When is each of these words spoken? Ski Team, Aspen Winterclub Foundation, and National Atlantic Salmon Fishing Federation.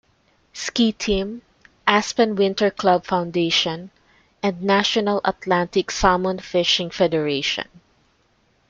Ski 0.53 0.93
Team, 0.93 1.43
Aspen 1.85 2.35
Winterclub 2.35 3.05
Foundation, 3.05 3.91
and 4.41 4.63
National 4.63 5.21
Atlantic 5.23 5.91
Salmon 5.91 6.39
Fishing 6.39 6.89
Federation. 6.89 7.67